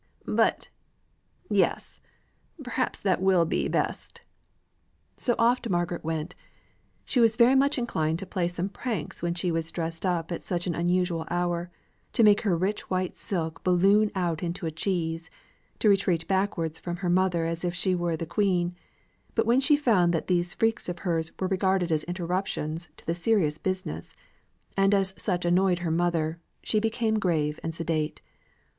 [0.25, 0.69] "But
[1.47, 2.01] yes!
[2.63, 4.21] perhaps that will be best."
[5.15, 6.33] So off Margaret went.
[7.05, 10.41] She was very much inclined to play some pranks when she was dressed up at
[10.41, 11.69] such an unusual hour;
[12.13, 15.29] to make her rich white silk balloon out into a cheese,
[15.77, 18.75] to retreat backwards from her mother as if she were the queen;
[19.35, 23.13] but when she found that these freaks of hers were regarded as interruptions to the
[23.13, 24.15] serious business,
[24.75, 28.23] and as such annoyed her mother, she became grave and sedate.